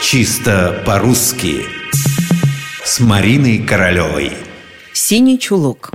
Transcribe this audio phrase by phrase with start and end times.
[0.00, 1.66] Чисто по-русски
[2.84, 4.32] С Мариной Королевой
[4.92, 5.90] Синий чулок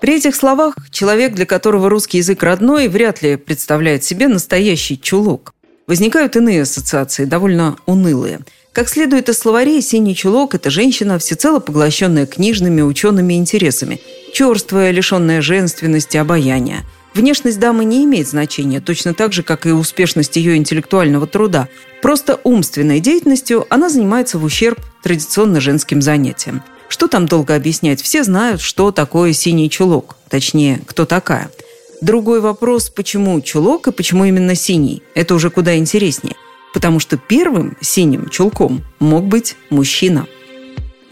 [0.00, 5.54] При этих словах человек, для которого русский язык родной, вряд ли представляет себе настоящий чулок.
[5.86, 8.40] Возникают иные ассоциации, довольно унылые.
[8.72, 14.00] Как следует из словарей, синий чулок– это женщина, всецело поглощенная книжными учеными интересами,
[14.34, 20.36] черствая, лишенная женственности, обаяния– Внешность дамы не имеет значения, точно так же, как и успешность
[20.36, 21.68] ее интеллектуального труда.
[22.00, 26.62] Просто умственной деятельностью она занимается в ущерб традиционно женским занятиям.
[26.88, 28.00] Что там долго объяснять?
[28.00, 30.16] Все знают, что такое синий чулок.
[30.28, 31.50] Точнее, кто такая.
[32.00, 35.02] Другой вопрос, почему чулок и почему именно синий?
[35.14, 36.36] Это уже куда интереснее.
[36.74, 40.26] Потому что первым синим чулком мог быть мужчина–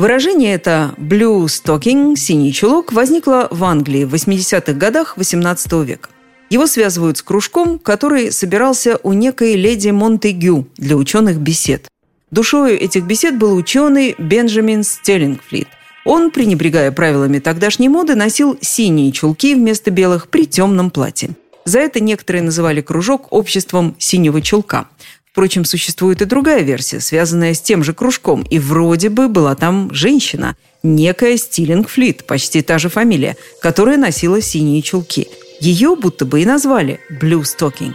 [0.01, 6.09] Выражение это «blue stocking»– «синий чулок» возникло в Англии в 80-х годах XVIII века.
[6.49, 11.89] Его связывают с кружком, который собирался у некой леди Монтегю для ученых бесед.
[12.31, 15.69] Душою этих бесед был ученый Бенджамин Стеллингфлит.
[16.07, 21.29] Он, пренебрегая правилами тогдашней моды, носил синие чулки вместо белых при темном платье.
[21.67, 24.89] За это некоторые называли кружок обществом синего чулка.
[25.33, 29.95] Впрочем, существует и другая версия, связанная с тем же кружком, и вроде бы была там
[29.95, 35.29] женщина, некая Стилинг Флит, почти та же фамилия, которая носила синие чулки.
[35.61, 37.93] Ее будто бы и назвали Blue Stocking.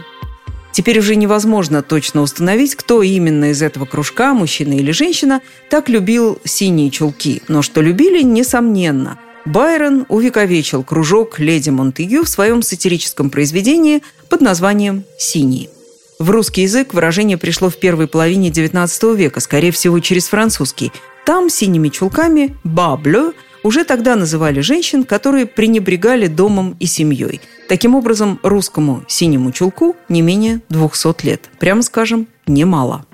[0.72, 6.38] Теперь уже невозможно точно установить, кто именно из этого кружка, мужчина или женщина, так любил
[6.44, 9.18] синие чулки, но что любили, несомненно.
[9.44, 15.70] Байрон увековечил кружок леди Монтегю в своем сатирическом произведении под названием «Синий».
[16.18, 20.90] В русский язык выражение пришло в первой половине XIX века, скорее всего, через французский.
[21.26, 27.42] Там синими чулками «баблю» уже тогда называли женщин, которые пренебрегали домом и семьей.
[27.68, 31.50] Таким образом, русскому синему чулку не менее 200 лет.
[31.58, 33.04] Прямо скажем, немало.